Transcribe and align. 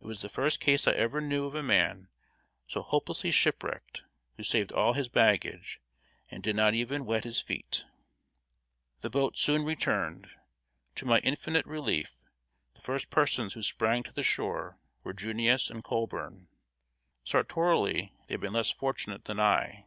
It 0.00 0.06
was 0.06 0.22
the 0.22 0.30
first 0.30 0.58
case 0.58 0.88
I 0.88 0.92
ever 0.92 1.20
knew 1.20 1.44
of 1.44 1.54
a 1.54 1.62
man 1.62 2.08
so 2.66 2.80
hopelessly 2.80 3.30
shipwrecked, 3.30 4.04
who 4.38 4.42
saved 4.42 4.72
all 4.72 4.94
his 4.94 5.10
baggage, 5.10 5.82
and 6.30 6.42
did 6.42 6.56
not 6.56 6.72
even 6.72 7.04
wet 7.04 7.24
his 7.24 7.42
feet. 7.42 7.84
The 9.02 9.10
boat 9.10 9.36
soon 9.36 9.66
returned. 9.66 10.30
To 10.94 11.04
my 11.04 11.18
infinite 11.18 11.66
relief, 11.66 12.16
the 12.74 12.80
first 12.80 13.10
persons 13.10 13.52
who 13.52 13.60
sprang 13.62 14.02
to 14.04 14.14
the 14.14 14.22
shore 14.22 14.78
were 15.04 15.12
"Junius" 15.12 15.68
and 15.68 15.84
Colburn. 15.84 16.48
Sartorially 17.22 18.14
they 18.28 18.32
had 18.36 18.40
been 18.40 18.54
less 18.54 18.70
fortunate 18.70 19.26
than 19.26 19.38
I. 19.38 19.84